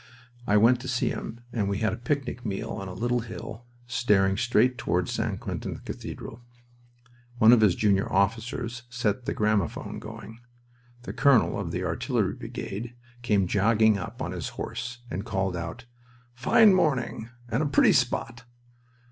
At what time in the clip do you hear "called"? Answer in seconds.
15.23-15.55